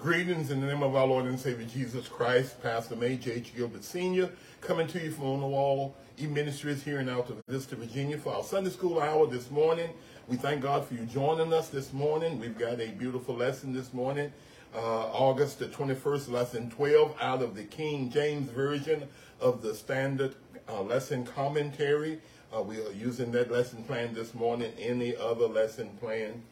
[0.00, 3.54] Greetings in the name of our Lord and Savior Jesus Christ, Pastor Major H.
[3.54, 4.30] Gilbert Sr.,
[4.62, 8.32] coming to you from On the Wall E Ministries here in Alta Vista, Virginia for
[8.32, 9.90] our Sunday School hour this morning.
[10.26, 12.40] We thank God for you joining us this morning.
[12.40, 14.32] We've got a beautiful lesson this morning,
[14.74, 19.06] uh, August the 21st, lesson 12 out of the King James Version
[19.38, 20.34] of the Standard
[20.66, 22.22] uh, Lesson Commentary.
[22.56, 24.72] Uh, we are using that lesson plan this morning.
[24.78, 26.42] Any other lesson plan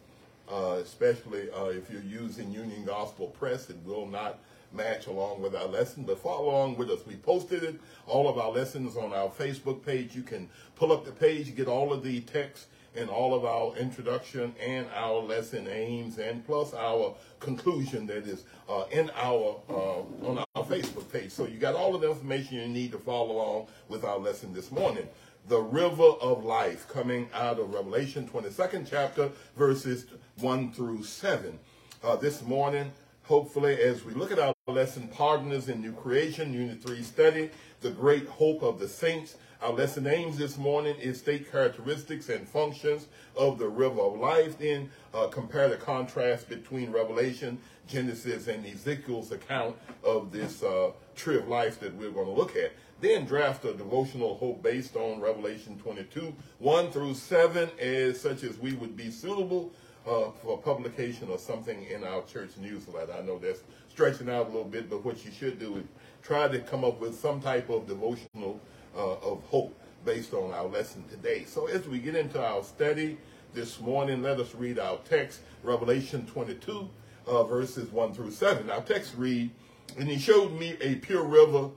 [0.51, 3.71] uh, especially uh, if you're using Union Gospel Press.
[3.71, 4.39] It will not
[4.73, 7.01] match along with our lesson, but follow along with us.
[7.07, 10.15] We posted it, all of our lessons on our Facebook page.
[10.15, 13.77] You can pull up the page, get all of the text and all of our
[13.77, 20.27] introduction and our lesson aims and plus our conclusion that is uh, in our uh,
[20.27, 21.31] on our Facebook page.
[21.31, 24.53] So you got all of the information you need to follow along with our lesson
[24.53, 25.07] this morning
[25.49, 30.05] the river of life coming out of Revelation 22nd chapter, verses
[30.43, 31.59] 1 through 7.
[32.03, 32.93] Uh, this morning,
[33.25, 37.91] hopefully, as we look at our lesson, Partners in New Creation, Unit 3 study, the
[37.91, 39.37] great hope of the saints.
[39.61, 44.59] Our lesson aims this morning is state characteristics and functions of the river of life.
[44.59, 47.59] Then uh, compare the contrast between Revelation,
[47.89, 52.55] Genesis, and Ezekiel's account of this uh, tree of life that we're going to look
[52.55, 52.73] at.
[53.01, 58.59] Then draft a devotional hope based on Revelation 22, 1 through 7, as such as
[58.59, 59.73] we would be suitable
[60.09, 63.13] uh, for publication or something in our church newsletter.
[63.13, 65.85] I know that's stretching out a little bit, but what you should do is
[66.23, 68.61] try to come up with some type of devotional
[68.97, 71.45] uh, of hope based on our lesson today.
[71.45, 73.19] So as we get into our study
[73.53, 76.89] this morning, let us read our text, Revelation 22,
[77.27, 78.71] uh, verses 1 through 7.
[78.71, 79.51] Our text read,
[79.99, 81.71] And he showed me a pure river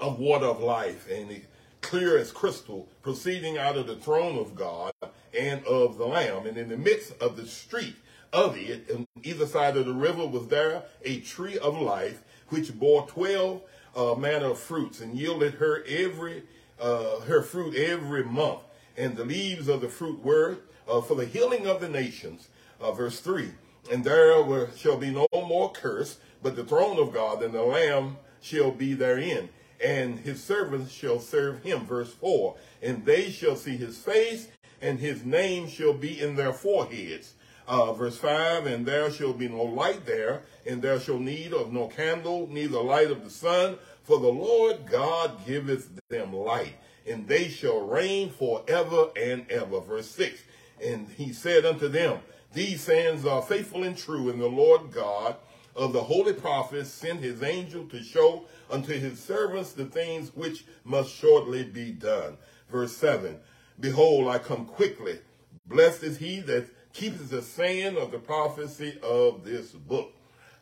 [0.00, 1.46] of water of life, and it
[1.80, 4.92] clear as crystal, proceeding out of the throne of God
[5.36, 6.46] and of the Lamb.
[6.46, 7.96] And in the midst of the street
[8.32, 12.78] of it, on either side of the river, was there a tree of life, which
[12.78, 13.62] bore twelve
[13.94, 16.42] uh, manner of fruits, and yielded her every
[16.80, 18.60] uh, her fruit every month.
[18.96, 20.58] And the leaves of the fruit were
[20.88, 22.48] uh, for the healing of the nations.
[22.80, 23.50] Uh, verse three.
[23.90, 27.62] And there were, shall be no more curse, but the throne of God and the
[27.62, 29.48] Lamb shall be therein
[29.84, 31.86] and his servants shall serve him.
[31.86, 34.48] Verse 4 And they shall see his face,
[34.86, 37.34] and his name shall be in their foreheads.
[37.66, 41.72] Uh, verse 5 And there shall be no light there, and there shall need of
[41.72, 46.74] no candle, neither light of the sun, for the Lord God giveth them light,
[47.04, 49.80] and they shall reign forever and ever.
[49.80, 50.40] Verse 6
[50.80, 52.20] And he said unto them,
[52.52, 55.34] These sayings are faithful and true, and the Lord God
[55.74, 60.64] of the holy prophets sent his angel to show unto his servants the things which
[60.84, 62.36] must shortly be done.
[62.70, 63.36] Verse 7
[63.78, 65.18] Behold, I come quickly.
[65.66, 70.12] Blessed is he that keeps the saying of the prophecy of this book.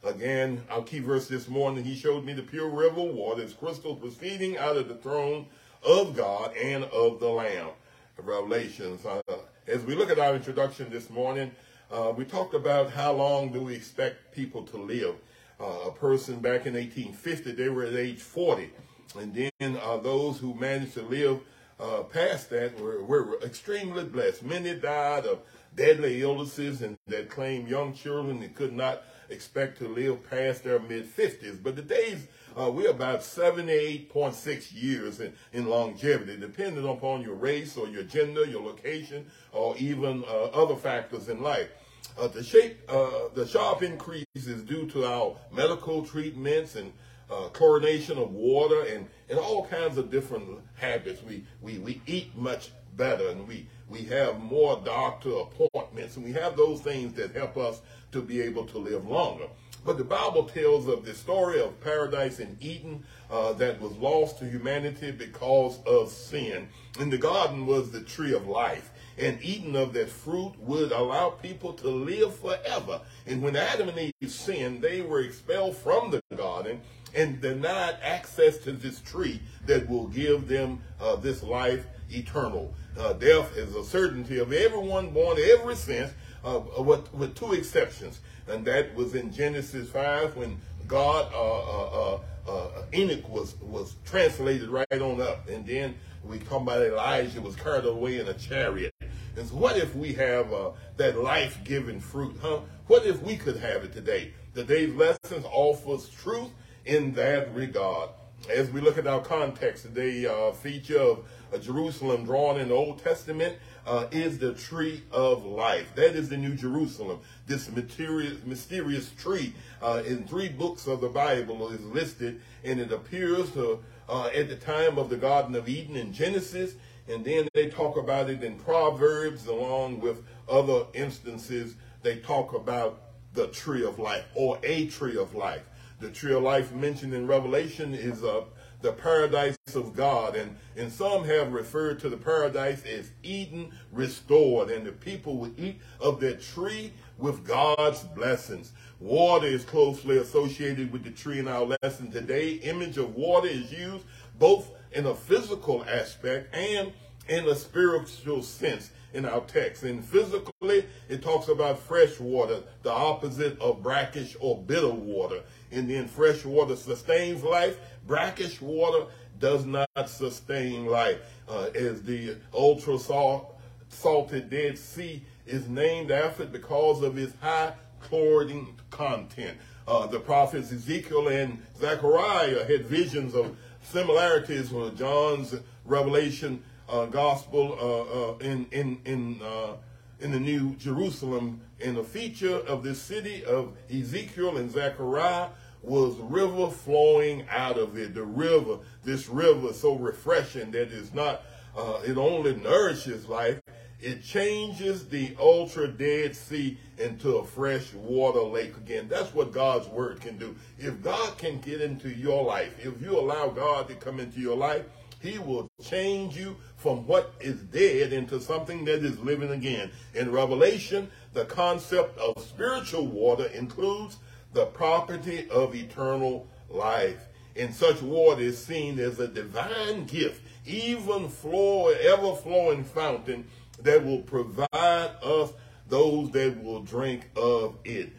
[0.03, 3.95] Again, our key verse this morning, he showed me the pure river water, as crystal
[3.95, 5.47] proceeding out of the throne
[5.87, 7.69] of God and of the Lamb.
[8.17, 9.07] Revelations.
[9.07, 9.21] Uh,
[9.67, 11.53] as we look at our introduction this morning,
[11.93, 15.15] uh, we talked about how long do we expect people to live.
[15.61, 18.71] Uh, a person back in 1850, they were at age 40.
[19.19, 21.41] And then uh, those who managed to live
[21.85, 24.43] uh, past that were, were extremely blessed.
[24.43, 25.41] Many died of
[25.75, 30.79] deadly illnesses and that claimed young children that could not expect to live past their
[30.79, 31.63] mid 50s.
[31.63, 37.89] But today's uh, we're about 78.6 years in, in longevity, depending upon your race or
[37.89, 41.69] your gender, your location, or even uh, other factors in life.
[42.17, 46.93] Uh, the shape, uh, the sharp increase is due to our medical treatments and
[47.31, 51.23] uh, chlorination of water and, and all kinds of different habits.
[51.23, 56.33] We, we, we eat much better and we, we have more doctor appointments and we
[56.33, 57.81] have those things that help us
[58.13, 59.47] to be able to live longer.
[59.85, 64.39] But the Bible tells of the story of paradise in Eden uh, that was lost
[64.39, 66.69] to humanity because of sin.
[66.99, 68.91] And the garden was the tree of life.
[69.19, 73.01] And eating of that fruit would allow people to live forever.
[73.27, 76.81] And when Adam and Eve sinned, they were expelled from the garden
[77.15, 82.75] and denied access to this tree that will give them uh, this life eternal.
[82.99, 86.13] Uh, death is a certainty of everyone born ever since,
[86.45, 92.21] uh, with, with two exceptions and that was in Genesis 5 when God, uh, uh,
[92.47, 95.49] uh, Enoch was, was translated right on up.
[95.49, 98.94] And then we talk about Elijah was carried away in a chariot.
[99.37, 102.61] So what if we have uh, that life-giving fruit, huh?
[102.87, 104.33] What if we could have it today?
[104.55, 106.51] Today's lessons offers truth
[106.87, 108.11] in that regard.
[108.49, 112.75] as we look at our context today, uh, feature of uh, Jerusalem drawn in the
[112.75, 115.95] Old Testament uh, is the tree of life.
[115.95, 117.21] That is the New Jerusalem.
[117.47, 122.93] This mysterious, mysterious tree uh, in three books of the Bible is listed, and it
[122.93, 126.75] appears to, uh, at the time of the Garden of Eden in Genesis,
[127.09, 131.75] and then they talk about it in Proverbs, along with other instances.
[132.03, 133.01] They talk about
[133.35, 135.63] the tree of life or a tree of life.
[136.01, 138.45] The tree of life mentioned in Revelation is uh,
[138.81, 140.37] the paradise of God.
[140.37, 144.71] And, and some have referred to the paradise as Eden restored.
[144.71, 148.73] And the people would eat of that tree with God's blessings.
[149.01, 152.55] Water is closely associated with the tree in our lesson today.
[152.55, 154.05] Image of water is used
[154.39, 156.93] both in a physical aspect and
[157.29, 159.83] in a spiritual sense in our text.
[159.83, 165.43] And physically, it talks about fresh water, the opposite of brackish or bitter water.
[165.71, 167.79] And then fresh water sustains life.
[168.07, 169.07] Brackish water
[169.39, 171.21] does not sustain life.
[171.49, 173.59] Uh, as the ultra salt,
[173.89, 179.57] salted Dead Sea is named after because of its high chlorine content.
[179.87, 185.55] Uh, the prophets Ezekiel and Zechariah had visions of similarities with John's
[185.85, 189.75] revelation uh, gospel uh, uh, in in in uh,
[190.21, 191.61] in the New Jerusalem.
[191.81, 195.49] And the feature of this city of Ezekiel and Zechariah
[195.83, 198.15] was river flowing out of it.
[198.15, 201.43] The river, this river, so refreshing that it's not.
[201.77, 203.64] Uh, it only nourishes life.
[204.05, 209.09] It changes the ultra dead sea into a fresh water lake again.
[209.09, 210.55] That's what God's word can do.
[210.79, 214.59] If God can get into your life, if you allow God to come into your
[214.59, 214.85] life,
[215.23, 219.91] he will change you from what is dead into something that is living again.
[220.13, 224.19] In Revelation, the concept of spiritual water includes
[224.53, 227.27] the property of eternal life.
[227.57, 233.47] And such water is seen as a divine gift, even flow, ever flowing fountain
[233.85, 235.53] that will provide us
[235.89, 238.13] those that will drink of it.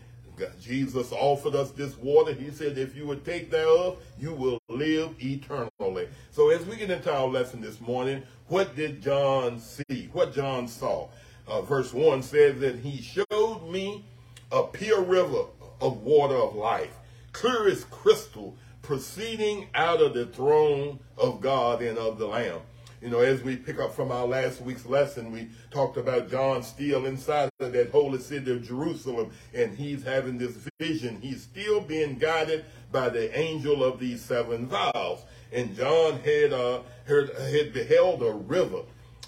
[0.61, 2.33] Jesus offered us this water.
[2.33, 6.09] He said, if you would take thereof, you will live eternally.
[6.31, 10.09] So as we get into our lesson this morning, what did John see?
[10.11, 11.07] What John saw?
[11.47, 14.03] Uh, verse 1 says that he showed me
[14.51, 15.45] a pure river
[15.81, 16.97] of water of life,
[17.31, 22.61] clear as crystal, proceeding out of the throne of God and of the Lamb.
[23.01, 26.63] You know, as we pick up from our last week's lesson, we talked about John
[26.63, 31.19] still inside of that holy city of Jerusalem, and he's having this vision.
[31.21, 35.23] He's still being guided by the angel of these seven vials.
[35.51, 38.81] And John had uh, heard, had beheld a river,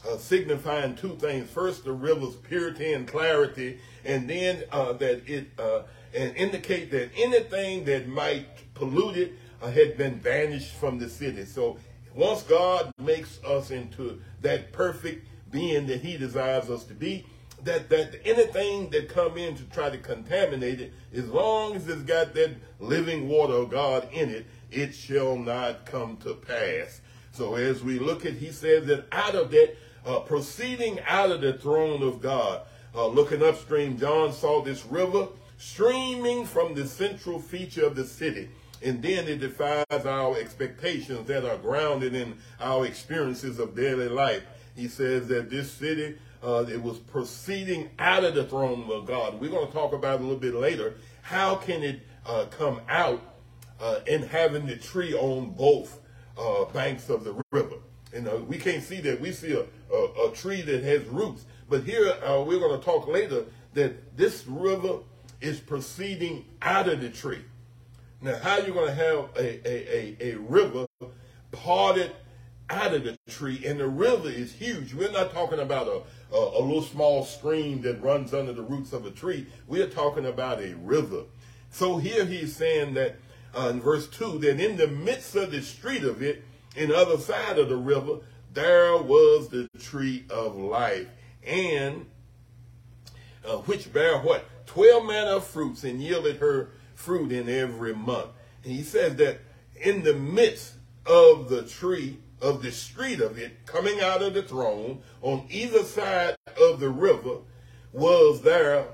[0.08, 1.50] uh, signifying two things.
[1.50, 5.84] First, the river's purity and clarity, and then uh, that it uh,
[6.16, 11.46] and indicate that anything that might pollute it uh, had been banished from the city.
[11.46, 11.78] So
[12.18, 17.26] once God makes us into that perfect being that he desires us to be,
[17.64, 22.02] that, that anything that come in to try to contaminate it, as long as it's
[22.02, 27.02] got that living water of God in it, it shall not come to pass.
[27.32, 31.42] So as we look at, he says that out of that, uh, proceeding out of
[31.42, 32.62] the throne of God,
[32.96, 35.28] uh, looking upstream, John saw this river
[35.60, 38.50] streaming from the central feature of the city.
[38.84, 44.44] And then it defies our expectations that are grounded in our experiences of daily life.
[44.76, 49.42] He says that this city, uh, it was proceeding out of the throne of God.
[49.42, 50.96] We're going to talk about a little bit later.
[51.24, 53.22] How can it uh, come out
[53.80, 56.00] uh, and having the tree on both
[56.38, 57.78] uh, banks of the river?
[58.14, 59.20] And we can't see that.
[59.20, 61.46] We see a, a, a tree that has roots.
[61.70, 65.00] But here, uh, we're going to talk later that this river
[65.42, 67.42] is proceeding out of the tree.
[68.22, 70.88] Now, how you going to have a, a, a, a river
[71.52, 72.14] parted
[72.70, 73.64] out of the tree?
[73.66, 74.94] And the river is huge.
[74.94, 78.92] We're not talking about a, a, a little small stream that runs under the roots
[78.92, 79.46] of a tree.
[79.68, 81.24] We're talking about a river.
[81.70, 83.18] So here he's saying that
[83.56, 86.44] uh, in verse 2 that in the midst of the street of it,
[86.76, 88.20] in the other side of the river,
[88.54, 91.08] there was the tree of life,
[91.46, 92.06] and
[93.46, 94.46] uh, which bare what?
[94.66, 98.32] Twelve manner of fruits, and yielded her fruit in every month.
[98.64, 99.40] And he says that
[99.82, 100.74] in the midst
[101.06, 105.84] of the tree, of the street of it, coming out of the throne, on either
[105.84, 107.38] side of the river,
[107.94, 108.86] was there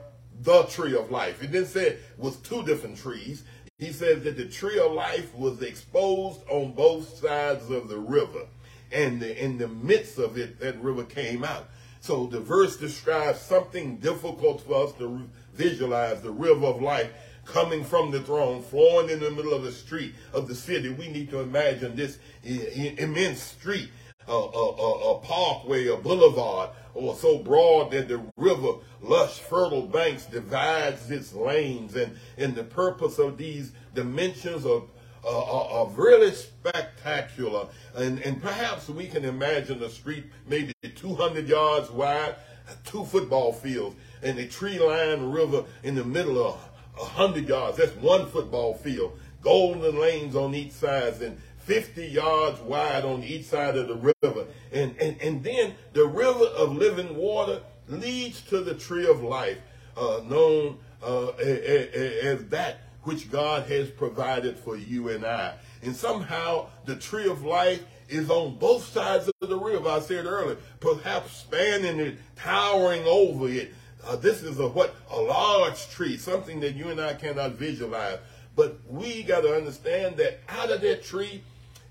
[0.41, 1.41] the tree of life.
[1.41, 3.43] It didn't say it was two different trees.
[3.77, 8.45] He says that the tree of life was exposed on both sides of the river.
[8.91, 11.69] And the, in the midst of it, that river came out.
[12.01, 17.11] So the verse describes something difficult for us to visualize the river of life
[17.45, 20.89] coming from the throne, flowing in the middle of the street of the city.
[20.89, 23.89] We need to imagine this immense street,
[24.27, 29.87] a, a, a, a parkway, a boulevard, or so broad that the river, lush, fertile
[29.87, 31.95] banks divides its lanes.
[31.95, 34.89] And, and the purpose of these dimensions of
[35.25, 37.67] uh, are, really spectacular.
[37.95, 42.35] And, and perhaps we can imagine a street maybe 200 yards wide,
[42.83, 46.59] two football fields, and a tree-lined river in the middle of
[46.95, 47.77] 100 yards.
[47.77, 49.17] That's one football field.
[49.41, 54.45] Golden lanes on each side and 50 yards wide on each side of the river.
[54.71, 59.57] And, and, and then the river of living water leads to the tree of life,
[59.97, 65.55] uh, known uh, as that which God has provided for you and I.
[65.81, 69.89] And somehow the tree of life is on both sides of the river.
[69.89, 73.73] I said earlier, perhaps spanning it, towering over it.
[74.05, 78.19] Uh, this is a what a large tree, something that you and I cannot visualize.
[78.55, 81.43] But we got to understand that out of that tree,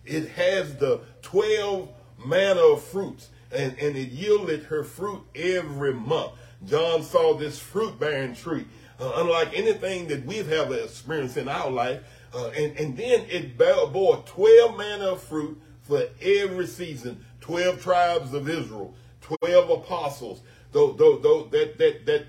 [0.05, 1.89] it has the 12
[2.25, 6.33] manner of fruits, and, and it yielded her fruit every month.
[6.65, 8.67] John saw this fruit bearing tree
[9.03, 12.01] uh, unlike anything that we've ever experienced in our life.
[12.35, 18.33] Uh, and, and then it bore 12 manner of fruit for every season, 12 tribes
[18.33, 20.41] of Israel, 12 apostles.
[20.73, 22.27] Though, though, though that, that, that,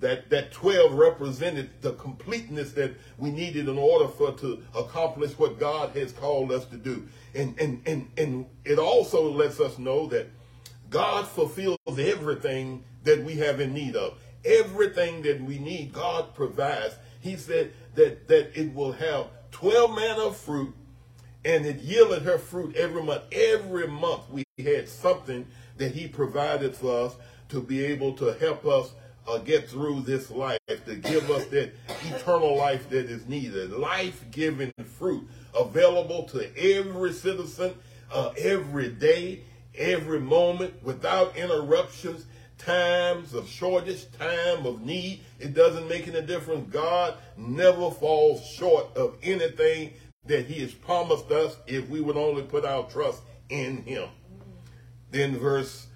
[0.00, 5.58] that, that 12 represented the completeness that we needed in order for to accomplish what
[5.58, 7.08] God has called us to do.
[7.34, 10.28] And, and, and, and it also lets us know that
[10.90, 16.94] God fulfills everything that we have in need of everything that we need, God provides.
[17.20, 20.74] He said that, that it will have 12 manner of fruit
[21.44, 23.22] and it yielded her fruit every month.
[23.32, 27.16] Every month we had something that he provided for us
[27.52, 28.92] to be able to help us
[29.28, 31.72] uh, get through this life, to give us that
[32.06, 33.70] eternal life that is needed.
[33.70, 37.74] Life-giving fruit available to every citizen
[38.10, 39.42] uh, every day,
[39.76, 42.24] every moment, without interruptions
[42.56, 45.20] times of shortage, time of need.
[45.38, 46.72] It doesn't make any difference.
[46.72, 49.92] God never falls short of anything
[50.24, 54.08] that he has promised us if we would only put our trust in him.
[55.10, 55.88] Then verse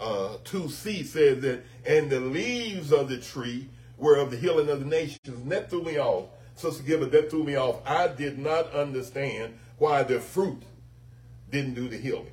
[0.00, 4.80] uh, 2c says that, and the leaves of the tree were of the healing of
[4.80, 5.20] the nations.
[5.26, 6.26] And that threw me off.
[6.56, 7.80] Sister Gibbard, that threw me off.
[7.86, 10.62] I did not understand why the fruit
[11.50, 12.32] didn't do the healing.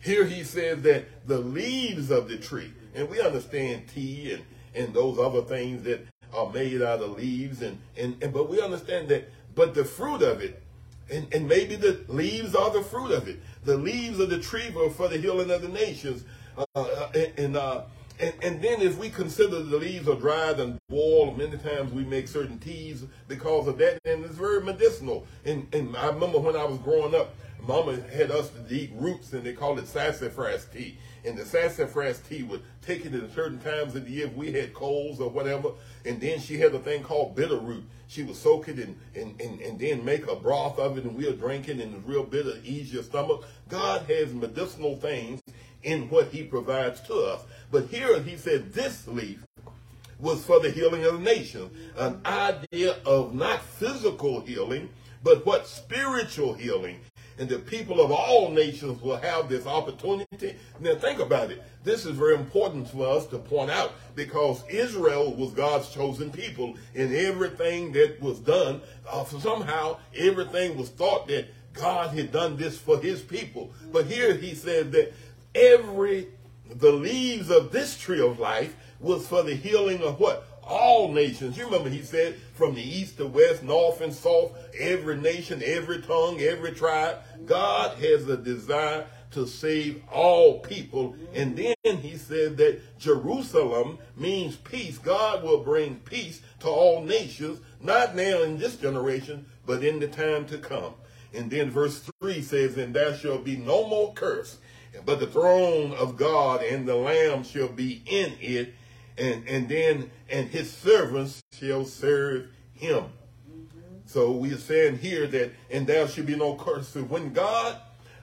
[0.00, 4.44] Here he says that the leaves of the tree, and we understand tea and,
[4.74, 8.60] and those other things that are made out of leaves, and, and, and but we
[8.60, 10.62] understand that, but the fruit of it,
[11.10, 13.40] and, and maybe the leaves are the fruit of it.
[13.64, 16.24] The leaves of the tree were for the healing of the nations.
[16.56, 17.82] Uh, uh and, uh,
[18.20, 22.04] and, and then if we consider the leaves are dried and boiled, many times we
[22.04, 25.26] make certain teas because of that, and it's very medicinal.
[25.44, 27.34] And, and I remember when I was growing up,
[27.66, 30.98] Mama had us to eat roots, and they called it sassafras tea.
[31.24, 34.52] And the sassafras tea would take it at certain times of the year if we
[34.52, 35.70] had colds or whatever.
[36.04, 37.84] And then she had a thing called bitter root.
[38.06, 41.16] She would soak it and, and, and, and then make a broth of it, and
[41.16, 43.44] we'll drink it, and it's real bitter, ease your stomach.
[43.68, 45.40] God has medicinal things
[45.84, 47.42] in what he provides to us.
[47.70, 49.44] But here he said this leaf
[50.18, 51.70] was for the healing of the nation.
[51.96, 54.88] An idea of not physical healing,
[55.22, 57.00] but what spiritual healing.
[57.36, 60.54] And the people of all nations will have this opportunity.
[60.78, 61.62] Now think about it.
[61.82, 66.76] This is very important for us to point out because Israel was God's chosen people
[66.94, 72.78] and everything that was done, uh, somehow everything was thought that God had done this
[72.78, 73.72] for his people.
[73.92, 75.12] But here he said that
[75.54, 76.28] every
[76.70, 80.46] the leaves of this tree of life was for the healing of what?
[80.62, 81.58] All nations.
[81.58, 86.00] You remember he said from the east to west, north and south, every nation, every
[86.00, 87.18] tongue, every tribe.
[87.44, 91.16] God has a desire to save all people.
[91.34, 94.96] And then he said that Jerusalem means peace.
[94.96, 100.08] God will bring peace to all nations, not now in this generation, but in the
[100.08, 100.94] time to come.
[101.34, 104.58] And then verse 3 says, And there shall be no more curse,
[105.04, 108.74] but the throne of God and the Lamb shall be in it,
[109.16, 113.04] and, and then, and his servants shall serve him.
[113.48, 113.96] Mm-hmm.
[114.06, 116.88] So we are saying here that, and there should be no curse.
[116.88, 117.78] So when God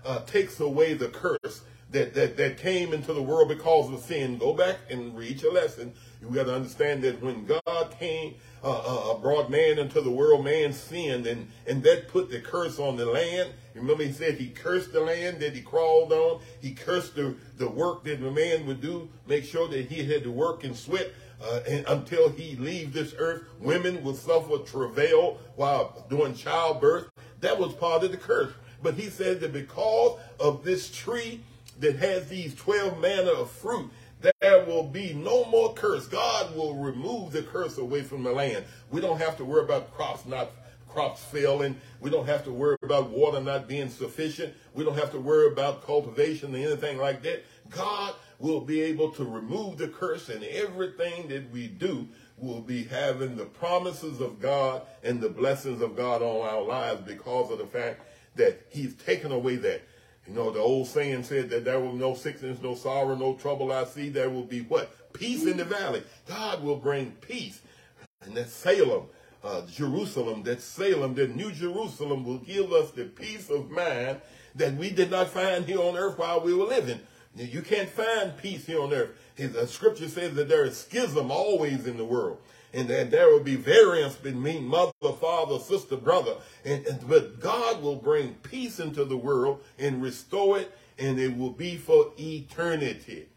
[0.06, 1.62] uh, takes away the curse
[1.92, 5.54] that, that, that came into the world because of sin, go back and read your
[5.54, 5.94] lesson.
[6.22, 10.46] You got to understand that when God came, uh, uh, brought man into the world,
[10.46, 13.52] man sinned, and, and that put the curse on the land.
[13.74, 16.42] Remember, he said he cursed the land that he crawled on.
[16.62, 20.24] He cursed the, the work that the man would do, make sure that he had
[20.24, 21.12] to work and sweat
[21.44, 23.44] uh, and until he leave this earth.
[23.60, 27.10] Women will suffer travail while doing childbirth.
[27.40, 28.54] That was part of the curse.
[28.84, 31.42] But he said that because of this tree
[31.80, 33.90] that has these 12 manner of fruit,
[34.22, 36.08] there will be no more curse.
[36.08, 38.66] God will remove the curse away from the land.
[38.92, 40.52] We don't have to worry about crops not
[40.92, 41.80] crops failing.
[42.02, 44.54] We don't have to worry about water not being sufficient.
[44.74, 47.46] We don't have to worry about cultivation or anything like that.
[47.70, 52.84] God will be able to remove the curse and everything that we do will be
[52.84, 57.60] having the promises of God and the blessings of God on our lives because of
[57.60, 58.02] the fact
[58.36, 59.82] that he's taken away that.
[60.28, 63.34] You know, the old saying said that there will be no sickness, no sorrow, no
[63.36, 64.10] trouble I see.
[64.10, 65.14] There will be what?
[65.14, 66.04] Peace in the valley.
[66.28, 67.62] God will bring peace.
[68.22, 69.08] And that Salem
[69.44, 74.22] uh, Jerusalem, that Salem, that New Jerusalem will give us the peace of mind
[74.56, 77.00] that we did not find here on earth while we were living.
[77.36, 79.12] You can't find peace here on earth.
[79.36, 82.40] His, uh, scripture says that there is schism always in the world.
[82.74, 86.36] And that there will be variance between mother, father, sister, brother.
[86.64, 91.38] And, and, but God will bring peace into the world and restore it, and it
[91.38, 93.28] will be for eternity.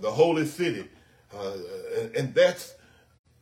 [0.00, 0.88] The holy city.
[1.32, 1.56] Uh,
[1.96, 2.74] and, and that's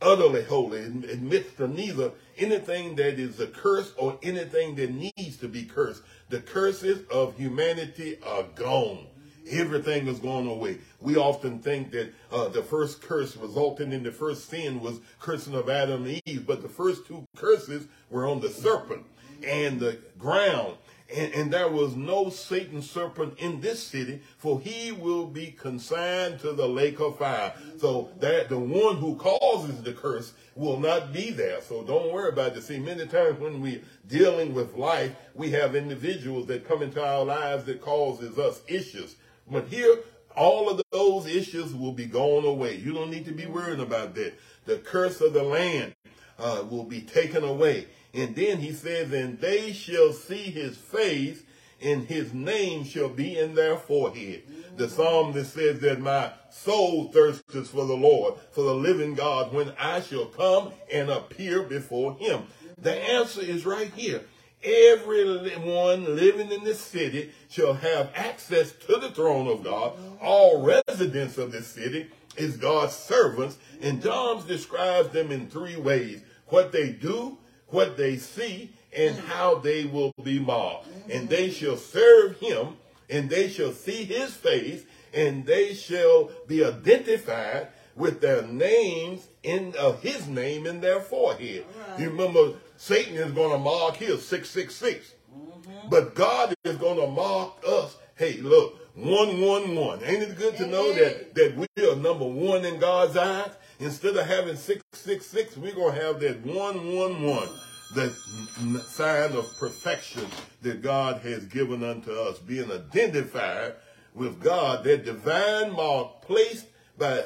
[0.01, 5.47] utterly holy, admits to neither anything that is a curse or anything that needs to
[5.47, 6.01] be cursed.
[6.29, 9.07] The curses of humanity are gone.
[9.49, 10.77] Everything is going away.
[10.99, 15.55] We often think that uh, the first curse resulting in the first sin was cursing
[15.55, 19.05] of Adam and Eve, but the first two curses were on the serpent
[19.43, 20.77] and the ground
[21.13, 26.39] and, and, there was no Satan serpent in this city, for he will be consigned
[26.39, 27.53] to the lake of fire.
[27.77, 31.61] So that the one who causes the curse will not be there.
[31.61, 32.63] So don't worry about it.
[32.63, 37.25] See, many times when we're dealing with life, we have individuals that come into our
[37.25, 39.15] lives that causes us issues.
[39.51, 39.99] But here,
[40.35, 42.77] all of those issues will be gone away.
[42.77, 44.33] You don't need to be worried about that.
[44.65, 45.93] The curse of the land
[46.39, 47.87] uh, will be taken away.
[48.13, 51.43] And then he says, and they shall see his face,
[51.81, 54.43] and his name shall be in their forehead.
[54.45, 54.77] Mm-hmm.
[54.77, 59.53] The psalm that says that my soul thirsts for the Lord, for the living God,
[59.53, 62.43] when I shall come and appear before him.
[62.77, 64.21] The answer is right here.
[64.63, 69.93] Everyone living in this city shall have access to the throne of God.
[70.21, 73.57] All residents of this city is God's servants.
[73.81, 76.21] And John describes them in three ways.
[76.47, 80.87] What they do, what they see and how they will be marked.
[81.09, 82.77] And they shall serve him,
[83.09, 89.73] and they shall see his face, and they shall be identified with their names in
[89.77, 91.65] of his name in their forehead.
[91.89, 91.99] Right.
[91.99, 95.13] You remember Satan is going to mark his 666.
[95.31, 95.89] Mm-hmm.
[95.89, 97.95] But God is going to mark us.
[98.15, 100.03] Hey, look, 111.
[100.03, 103.51] Ain't it good to know that, that we are number one in God's eyes?
[103.79, 107.49] Instead of having 666, we're going to have that 111,
[107.93, 110.25] that sign of perfection
[110.63, 113.75] that God has given unto us, being identified
[114.15, 116.65] with God, that divine mark placed
[116.97, 117.25] by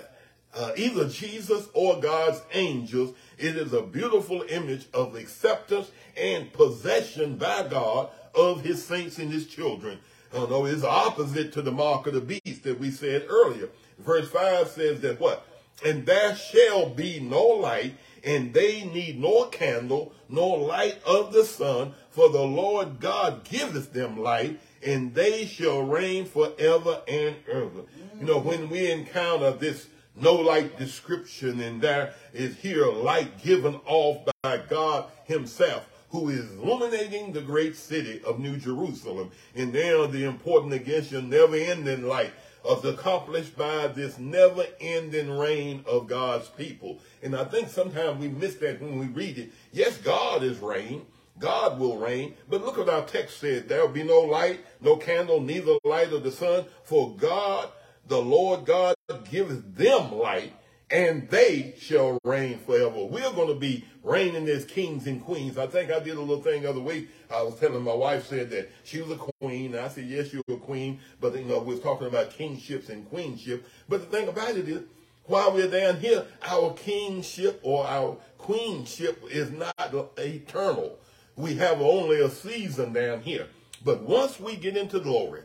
[0.56, 3.14] uh, either Jesus or God's angels.
[3.38, 9.32] It is a beautiful image of acceptance and possession by God of his saints and
[9.32, 10.00] his children.
[10.34, 13.70] Uh, no, it's opposite to the mark of the beast that we said earlier.
[14.00, 15.46] Verse 5 says that what?
[15.84, 21.44] and there shall be no light, and they need nor candle, nor light of the
[21.44, 27.84] sun, for the Lord God giveth them light, and they shall reign forever and ever.
[28.20, 33.80] You know, when we encounter this no light description, and there is here light given
[33.86, 39.32] off by God Himself who is illuminating the great city of New Jerusalem.
[39.54, 42.32] And there the important against your never ending light
[42.70, 47.00] is accomplished by this never ending reign of God's people.
[47.22, 49.52] And I think sometimes we miss that when we read it.
[49.72, 51.06] Yes, God is reign.
[51.38, 52.36] God will reign.
[52.50, 53.68] But look what our text said.
[53.68, 56.66] There will be no light, no candle, neither light of the sun.
[56.84, 57.70] For God,
[58.08, 58.96] the Lord God,
[59.30, 60.54] giveth them light
[60.92, 63.06] and they shall reign forever.
[63.06, 65.58] We're going to be reigning as kings and queens.
[65.58, 67.10] I think I did a little thing the other week.
[67.32, 69.76] I was telling my wife said that she was a queen.
[69.76, 71.00] I said, yes, you're a queen.
[71.20, 73.68] But, you know, we're talking about kingships and queenship.
[73.90, 74.84] But the thing about it is,
[75.26, 79.74] while we're down here, our kingship or our queenship is not
[80.20, 81.00] eternal.
[81.36, 83.48] We have only a season down here.
[83.84, 85.42] But once we get into glory,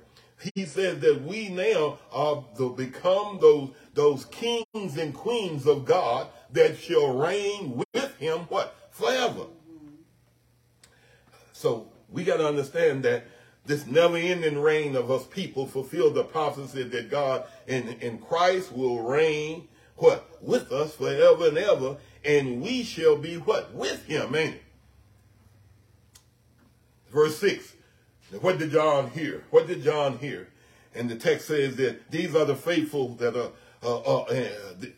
[0.54, 6.28] he says that we now are to become those, those kings and queens of God
[6.52, 8.74] that shall reign with him, what?
[8.90, 9.46] Forever.
[11.52, 13.24] So we got to understand that
[13.66, 19.02] this never-ending reign of us people fulfill the prophecy that God in, in Christ will
[19.02, 20.26] reign what?
[20.40, 23.74] With us forever and ever, and we shall be what?
[23.74, 24.62] With him, ain't it?
[27.12, 27.74] Verse 6.
[28.40, 29.44] What did John hear?
[29.50, 30.48] What did John hear?
[30.94, 33.50] And the text says that these are the faithful that are,
[33.82, 34.48] uh, uh, uh,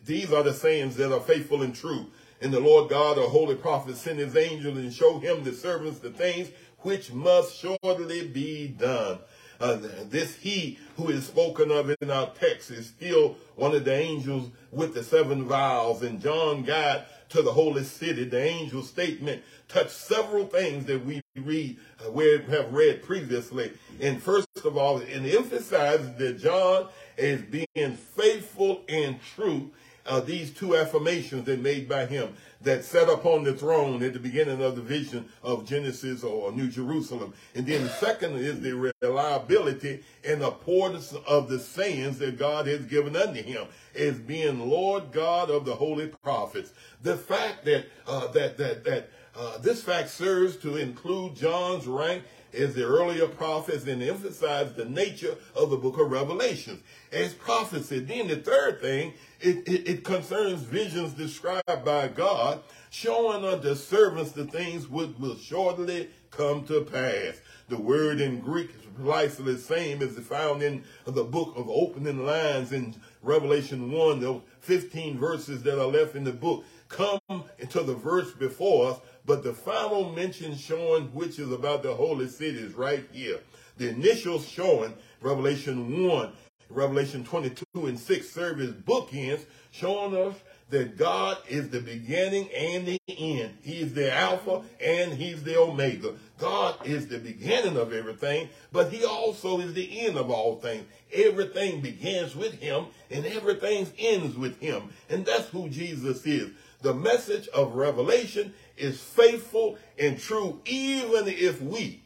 [0.05, 2.07] these are the sayings that are faithful and true.
[2.41, 5.99] And the Lord God, a holy prophet, sent his angel and showed him the servants
[5.99, 9.19] the things which must shortly be done.
[9.59, 13.93] Uh, this he who is spoken of in our text is still one of the
[13.93, 16.01] angels with the seven vials.
[16.01, 18.25] And John got to the holy city.
[18.25, 23.71] The angel statement touched several things that we read, uh, we have read previously.
[23.99, 29.71] And first of all, it emphasizes that John is being faithful and true
[30.05, 34.19] uh, these two affirmations that made by him that sat upon the throne at the
[34.19, 37.33] beginning of the vision of Genesis or New Jerusalem.
[37.55, 42.85] And then the second is the reliability and importance of the sayings that God has
[42.85, 46.71] given unto him as being Lord God of the holy prophets.
[47.01, 52.23] The fact that uh, that that that uh, this fact serves to include John's rank
[52.53, 57.99] as the earlier prophets and emphasize the nature of the book of Revelation as prophecy.
[57.99, 64.31] Then the third thing, it, it, it concerns visions described by God, showing unto servants
[64.31, 67.39] the things which will shortly come to pass.
[67.69, 72.25] The word in Greek is precisely the same as found in the book of opening
[72.25, 77.19] lines in Revelation 1, those 15 verses that are left in the book come
[77.57, 82.27] into the verse before us, but the final mention showing which is about the holy
[82.27, 83.39] city is right here.
[83.77, 86.31] The initial showing, Revelation 1,
[86.69, 90.35] Revelation 22 and 6 serve as bookends, showing us
[90.69, 93.57] that God is the beginning and the end.
[93.61, 96.15] He is the Alpha and He's the Omega.
[96.39, 100.85] God is the beginning of everything, but He also is the end of all things.
[101.13, 104.89] Everything begins with Him and everything ends with Him.
[105.09, 106.49] And that's who Jesus is.
[106.81, 112.01] The message of Revelation is faithful and true, even if we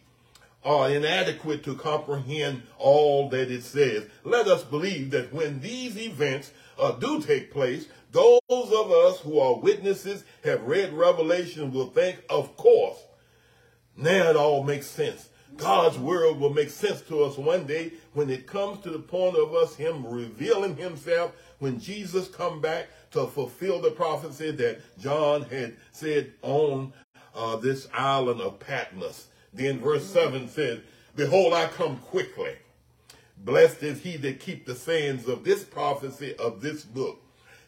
[0.64, 4.06] are inadequate to comprehend all that it says.
[4.24, 9.40] Let us believe that when these events uh, do take place, those of us who
[9.40, 12.98] are witnesses have read Revelation will think, of course,
[13.96, 15.30] now it all makes sense.
[15.56, 19.38] God's word will make sense to us one day when it comes to the point
[19.38, 25.44] of us him revealing himself when Jesus come back to fulfill the prophecy that John
[25.44, 26.94] had said on
[27.34, 29.28] uh, this island of Patmos.
[29.54, 30.80] Then verse 7 says,
[31.16, 32.56] Behold, I come quickly.
[33.38, 37.22] Blessed is he that keep the sayings of this prophecy of this book.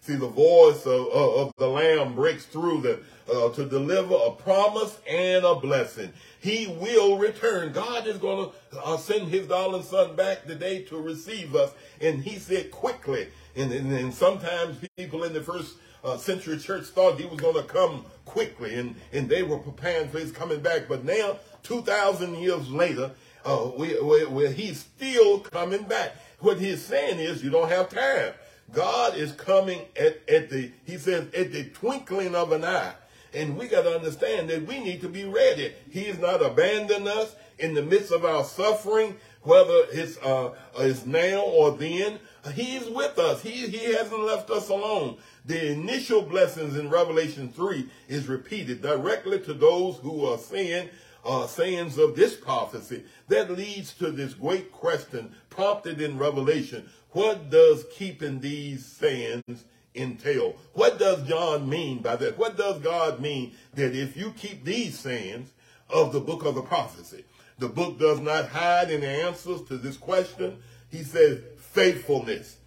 [0.10, 3.00] See, the voice of, of, of the Lamb breaks through the,
[3.32, 6.12] uh, to deliver a promise and a blessing.
[6.42, 7.74] He will return.
[7.74, 11.72] God is going to uh, send his darling son back today to receive us.
[12.02, 13.28] And he said quickly.
[13.56, 17.58] And, and, and sometimes people in the first uh, century church thought he was going
[17.58, 20.88] to come quickly and, and they were preparing for his coming back.
[20.90, 23.12] But now, 2,000 years later,
[23.46, 26.16] uh, we, we, we, he's still coming back.
[26.40, 28.34] What he's saying is you don't have time.
[28.72, 32.94] God is coming at, at the, he says, at the twinkling of an eye.
[33.34, 35.74] And we got to understand that we need to be ready.
[35.92, 41.06] He has not abandoned us in the midst of our suffering, whether it's, uh, it's
[41.06, 42.20] now or then.
[42.54, 43.42] He's with us.
[43.42, 45.18] He, he hasn't left us alone.
[45.46, 50.90] The initial blessings in Revelation 3 is repeated directly to those who are saying,
[51.26, 53.04] uh, sayings of this prophecy.
[53.28, 56.90] That leads to this great question prompted in Revelation.
[57.12, 60.56] What does keeping these sayings entail?
[60.74, 62.38] What does John mean by that?
[62.38, 65.52] What does God mean that if you keep these sayings
[65.90, 67.26] of the book of the prophecy,
[67.58, 70.58] the book does not hide any answers to this question?
[70.92, 72.58] He says faithfulness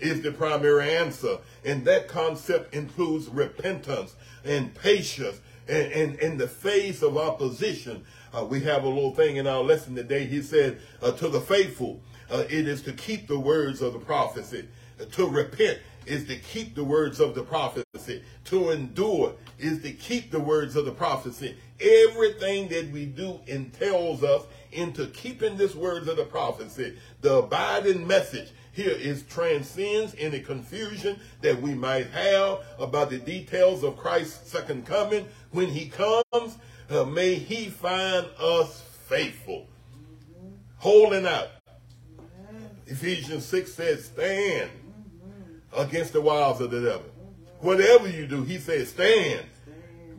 [0.00, 1.38] is the primary answer.
[1.64, 8.04] And that concept includes repentance and patience and in the face of opposition.
[8.34, 10.26] Uh, we have a little thing in our lesson today.
[10.26, 12.00] He said, uh, to the faithful,
[12.32, 14.66] uh, it is to keep the words of the prophecy.
[15.12, 18.22] to repent is to keep the words of the prophecy.
[18.46, 21.56] To endure is to keep the words of the prophecy.
[21.80, 24.42] Everything that we do entails us
[24.72, 26.96] into keeping this words of the prophecy.
[27.20, 33.84] The abiding message here is transcends any confusion that we might have about the details
[33.84, 35.26] of Christ's second coming.
[35.50, 36.56] When he comes,
[36.90, 39.66] uh, may he find us faithful,
[40.78, 41.48] holding out.
[42.92, 44.70] Ephesians 6 says, stand
[45.74, 47.06] against the wiles of the devil.
[47.60, 49.46] Whatever you do, he says, stand.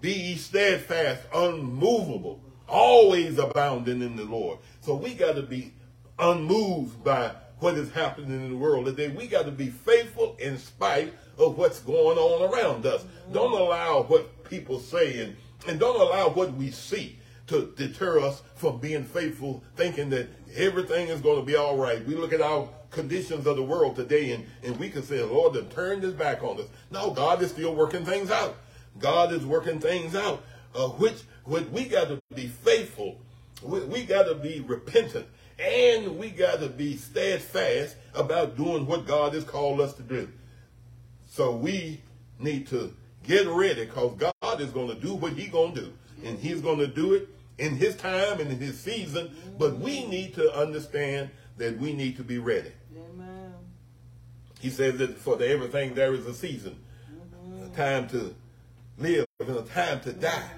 [0.02, 4.58] Be ye steadfast, unmovable, always abounding in the Lord.
[4.82, 5.72] So we got to be
[6.18, 9.10] unmoved by what is happening in the world today.
[9.10, 13.06] We got to be faithful in spite of what's going on around us.
[13.32, 18.42] Don't allow what people say and, and don't allow what we see to deter us
[18.56, 22.06] from being faithful, thinking that everything is going to be all right.
[22.06, 25.70] We look at our conditions of the world today and, and we can say, Lord,
[25.72, 26.68] turn this back on us.
[26.92, 28.56] No, God is still working things out.
[29.00, 30.44] God is working things out,
[30.76, 33.20] uh, which, which we got to be faithful.
[33.62, 35.26] We, we got to be repentant
[35.60, 40.30] and we got to be steadfast about doing what God has called us to do.
[41.28, 42.02] So we
[42.40, 45.94] need to get ready because God is going to do what he's going to do.
[46.24, 49.36] And he's going to do it in his time and in his season.
[49.58, 52.72] But we need to understand that we need to be ready.
[52.96, 53.54] Amen.
[54.60, 56.80] He says that for the everything there is a season,
[57.64, 58.34] a time to
[58.98, 60.52] live and a time to die.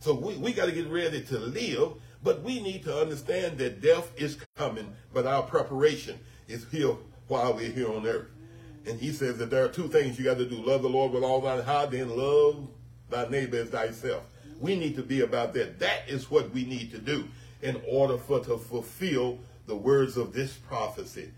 [0.00, 3.80] So we, we got to get ready to live, but we need to understand that
[3.80, 6.96] death is coming, but our preparation is here
[7.28, 8.28] while we're here on earth.
[8.84, 10.56] And he says that there are two things you got to do.
[10.56, 12.66] Love the Lord with all thine heart, then love
[13.10, 14.24] thy neighbor as thyself.
[14.62, 15.80] We need to be about that.
[15.80, 17.28] That is what we need to do
[17.62, 21.32] in order for to fulfill the words of this prophecy.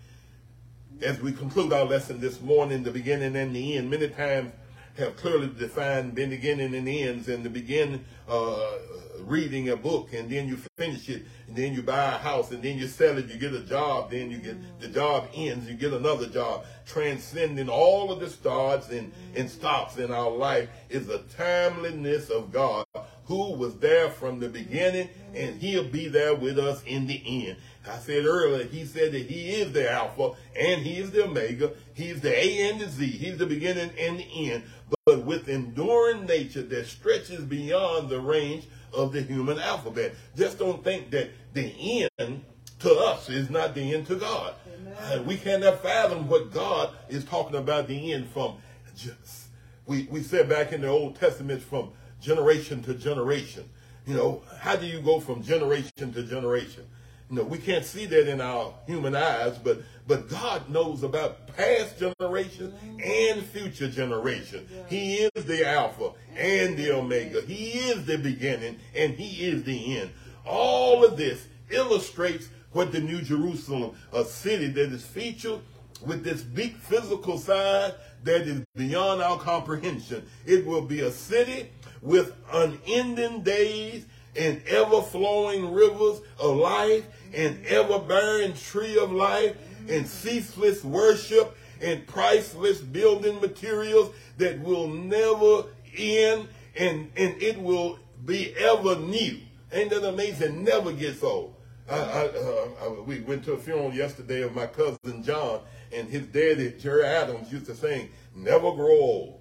[1.00, 4.52] As we conclude our lesson this morning, the beginning and the end, many times
[4.98, 8.72] have clearly defined the beginning and ends and the begin uh,
[9.20, 12.62] reading a book and then you finish it and then you buy a house and
[12.62, 15.74] then you sell it, you get a job, then you get the job ends, you
[15.74, 16.64] get another job.
[16.86, 22.52] Transcending all of the starts and, and stops in our life is the timeliness of
[22.52, 22.84] God
[23.26, 27.56] who was there from the beginning and he'll be there with us in the end.
[27.88, 31.72] I said earlier, he said that he is the Alpha and he is the Omega.
[31.92, 33.06] He's the A and the Z.
[33.06, 34.64] He's the beginning and the end,
[35.04, 40.14] but with enduring nature that stretches beyond the range of the human alphabet.
[40.36, 42.44] Just don't think that the end
[42.80, 44.54] to us is not the end to God.
[44.98, 48.56] Uh, we cannot fathom what God is talking about the end from.
[48.96, 49.48] Just
[49.86, 51.90] we, we said back in the Old Testament from
[52.24, 53.68] generation to generation.
[54.06, 56.84] You know, how do you go from generation to generation?
[57.30, 61.56] You know, we can't see that in our human eyes, but but God knows about
[61.56, 64.68] past generations and future generations.
[64.88, 67.40] He is the Alpha and the Omega.
[67.40, 70.10] He is the beginning and He is the end.
[70.44, 75.60] All of this illustrates what the New Jerusalem, a city that is featured
[76.04, 80.26] with this big physical side that is beyond our comprehension.
[80.44, 81.70] It will be a city
[82.04, 84.04] with unending days
[84.36, 89.56] and ever flowing rivers of life and ever bearing tree of life
[89.88, 95.64] and ceaseless worship and priceless building materials that will never
[95.96, 99.38] end and, and it will be ever new.
[99.72, 100.62] Ain't that amazing?
[100.62, 101.54] Never gets old.
[101.90, 105.60] I, I, uh, I, we went to a funeral yesterday of my cousin John,
[105.92, 109.40] and his daddy, Jerry Adams, used to sing, Never grow old.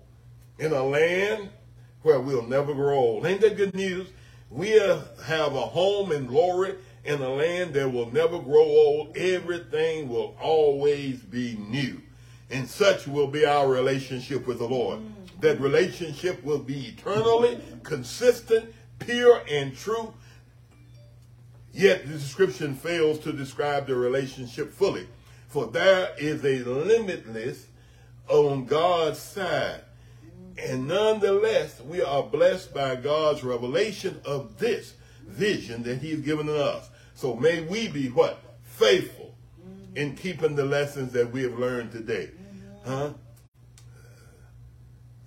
[0.59, 1.49] In a land
[2.03, 3.25] where we'll never grow old.
[3.25, 4.07] Ain't that good news?
[4.49, 9.17] We'll have a home in glory in a land that will never grow old.
[9.17, 12.01] Everything will always be new.
[12.51, 14.99] And such will be our relationship with the Lord.
[14.99, 15.41] Mm.
[15.41, 20.13] That relationship will be eternally consistent, pure, and true.
[21.73, 25.07] Yet the description fails to describe the relationship fully.
[25.47, 27.65] For there is a limitless
[28.29, 29.81] on God's side.
[30.57, 34.93] And nonetheless, we are blessed by God's revelation of this
[35.27, 36.89] vision that he's given us.
[37.15, 38.39] So may we be what?
[38.63, 39.35] Faithful
[39.95, 42.31] in keeping the lessons that we have learned today.
[42.85, 43.13] Huh?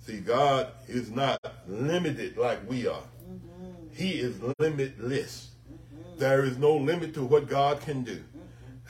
[0.05, 3.03] See, God is not limited like we are.
[3.93, 5.49] He is limitless.
[6.17, 8.23] There is no limit to what God can do.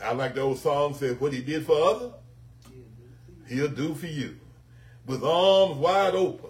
[0.04, 2.12] I like the old song said, what he did for others,
[3.48, 4.38] he'll do for you.
[5.08, 6.50] With arms wide open,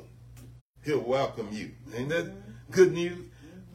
[0.84, 1.74] he'll welcome you.
[1.96, 2.32] Ain't that
[2.72, 3.20] good news?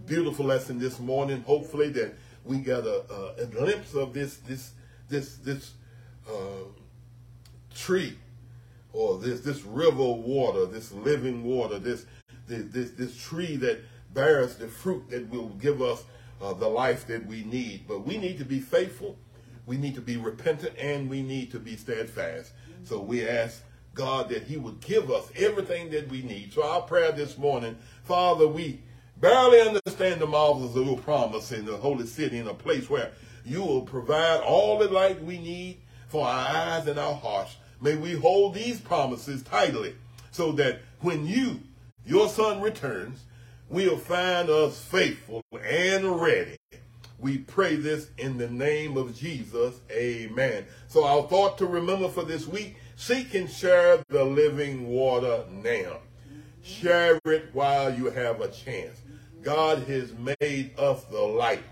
[0.06, 1.42] Beautiful lesson this morning.
[1.42, 4.72] Hopefully that we got a, a, a glimpse of this this
[5.08, 5.74] this this
[6.28, 6.64] uh,
[7.72, 8.18] tree
[8.92, 12.04] or this this river water, this living water, this
[12.48, 13.78] this this, this tree that
[14.12, 16.02] bears the fruit that will give us
[16.40, 17.84] uh, the life that we need.
[17.86, 19.16] But we need to be faithful,
[19.64, 22.52] we need to be repentant, and we need to be steadfast.
[22.82, 23.62] So we ask
[23.94, 26.52] God that He would give us everything that we need.
[26.52, 28.80] So our prayer this morning, Father, we
[29.20, 33.12] barely understand the marvels of your promise in the holy city in a place where
[33.44, 35.78] you will provide all the light we need
[36.08, 37.56] for our eyes and our hearts.
[37.80, 39.94] May we hold these promises tightly
[40.30, 41.60] so that when you,
[42.06, 43.24] your son, returns,
[43.68, 46.56] we'll find us faithful and ready
[47.22, 49.76] We pray this in the name of Jesus.
[49.92, 50.66] Amen.
[50.88, 55.96] So our thought to remember for this week, seek and share the living water now.
[56.62, 59.00] Share it while you have a chance.
[59.42, 61.64] God has made us the light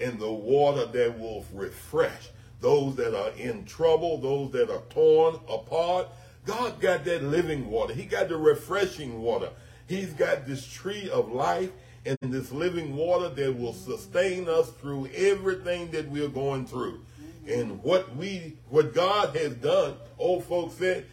[0.00, 5.36] and the water that will refresh those that are in trouble, those that are torn
[5.48, 6.08] apart.
[6.44, 7.94] God got that living water.
[7.94, 9.50] He got the refreshing water.
[9.86, 11.70] He's got this tree of life
[12.04, 17.00] and this living water that will sustain us through everything that we're going through.
[17.46, 21.06] And what we, what God has done, old folks said,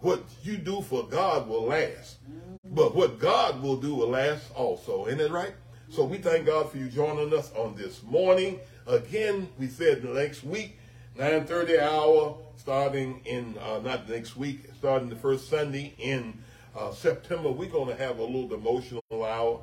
[0.00, 2.18] what you do for God will last.
[2.64, 5.06] But what God will do will last also.
[5.06, 5.54] Isn't it right?
[5.88, 8.60] So we thank God for you joining us on this morning.
[8.86, 10.78] Again, we said the next week,
[11.18, 16.38] 9.30 hour, starting in, uh, not next week, starting the first Sunday in
[16.76, 19.60] uh, September, we're going to have a little devotional hour.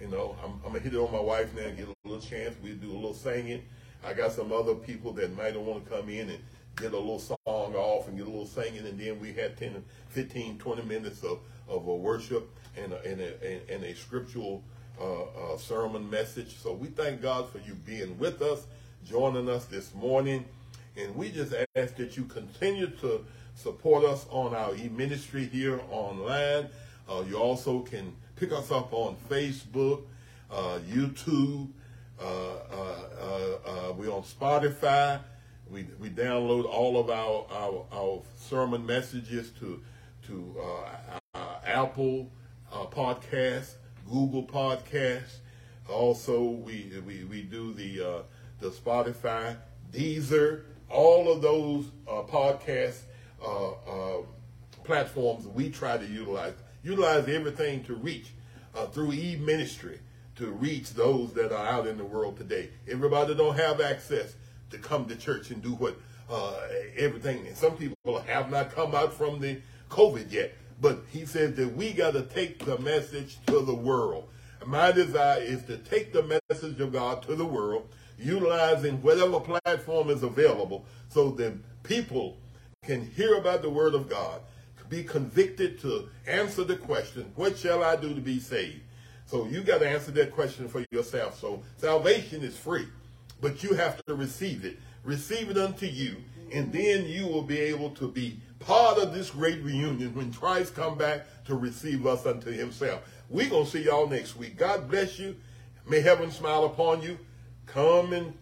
[0.00, 2.08] You know, I'm, I'm going to hit it on my wife now and get a
[2.08, 2.54] little chance.
[2.62, 3.62] We do a little singing.
[4.06, 6.38] I got some other people that might want to come in and
[6.76, 8.86] get a little song off and get a little singing.
[8.86, 13.20] And then we had 10, 15, 20 minutes of, of a worship and a, and
[13.20, 14.62] a, and a scriptural
[15.00, 16.56] uh, uh, sermon message.
[16.56, 18.66] So we thank God for you being with us,
[19.04, 20.44] joining us this morning.
[20.96, 23.24] And we just ask that you continue to
[23.56, 26.68] support us on our e-ministry here online.
[27.08, 30.02] Uh, you also can pick us up on Facebook,
[30.50, 31.70] uh, YouTube.
[32.20, 35.20] Uh, uh, we're on Spotify.
[35.70, 39.82] We, we download all of our, our, our sermon messages to,
[40.26, 40.56] to
[41.64, 42.30] Apple
[42.72, 43.74] Podcasts,
[44.08, 45.38] Google Podcasts.
[45.88, 48.24] Also, we, we, we do the,
[48.60, 49.56] the Spotify,
[49.92, 53.00] Deezer, all of those uh, podcast
[53.42, 54.22] uh, uh,
[54.84, 56.54] platforms we try to utilize.
[56.82, 58.28] Utilize everything to reach
[58.74, 59.98] uh, through e-ministry
[60.36, 62.70] to reach those that are out in the world today.
[62.88, 64.34] Everybody don't have access
[64.70, 65.96] to come to church and do what
[66.30, 66.54] uh,
[66.96, 67.46] everything.
[67.46, 70.54] And some people have not come out from the COVID yet.
[70.80, 74.28] But he says that we got to take the message to the world.
[74.66, 80.10] My desire is to take the message of God to the world utilizing whatever platform
[80.10, 82.36] is available so that people
[82.84, 84.40] can hear about the word of God,
[84.88, 88.80] be convicted to answer the question, what shall I do to be saved?
[89.26, 91.38] So you got to answer that question for yourself.
[91.38, 92.86] So salvation is free,
[93.40, 94.78] but you have to receive it.
[95.04, 96.16] Receive it unto you,
[96.52, 100.74] and then you will be able to be part of this great reunion when Christ
[100.74, 103.02] come back to receive us unto himself.
[103.28, 104.56] We're going to see y'all next week.
[104.56, 105.36] God bless you.
[105.88, 107.18] May heaven smile upon you.
[107.66, 108.32] Come and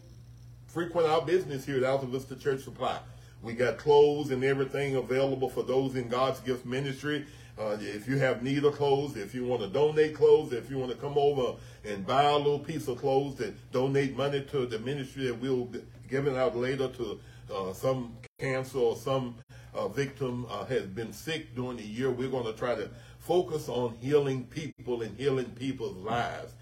[0.66, 2.99] frequent our business here at Altavista Church Supply.
[3.42, 7.27] We got clothes and everything available for those in God's Gift Ministry.
[7.57, 10.77] Uh, if you have need of clothes, if you want to donate clothes, if you
[10.77, 14.67] want to come over and buy a little piece of clothes and donate money to
[14.67, 17.21] the ministry that we'll be giving out later to
[17.55, 19.37] uh, some cancer or some
[19.75, 22.88] uh, victim uh, has been sick during the year, we're going to try to
[23.19, 26.53] focus on healing people and healing people's lives.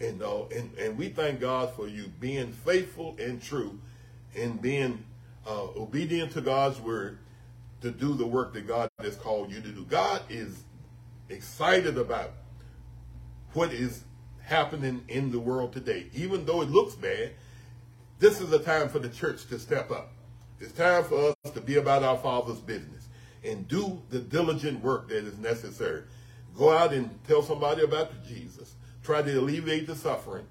[0.00, 3.78] And, uh, and, and we thank God for you being faithful and true
[4.36, 5.04] and being
[5.46, 7.18] uh, obedient to God's word
[7.80, 9.84] to do the work that God has called you to do.
[9.84, 10.64] God is
[11.28, 12.32] excited about
[13.52, 14.04] what is
[14.42, 16.06] happening in the world today.
[16.14, 17.32] Even though it looks bad,
[18.18, 20.12] this is a time for the church to step up.
[20.60, 23.08] It's time for us to be about our Father's business
[23.44, 26.02] and do the diligent work that is necessary.
[26.56, 28.74] Go out and tell somebody about Jesus
[29.08, 30.46] try to alleviate the suffering,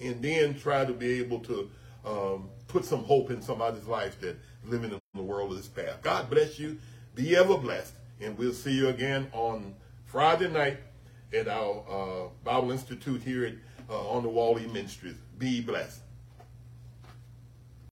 [0.00, 1.70] and then try to be able to
[2.04, 6.02] um, put some hope in somebody's life that living in the world this path.
[6.02, 6.78] God bless you.
[7.16, 7.94] Be ever blessed.
[8.20, 9.74] And we'll see you again on
[10.06, 10.78] Friday night
[11.32, 13.54] at our uh, Bible Institute here at
[13.88, 15.16] uh, On the Wall E Ministries.
[15.38, 16.00] Be blessed.